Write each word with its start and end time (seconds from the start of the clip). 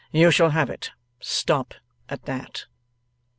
'You 0.11 0.31
shall 0.31 0.49
have 0.49 0.71
it. 0.71 0.89
Stop 1.19 1.75
at 2.09 2.25
that. 2.25 2.65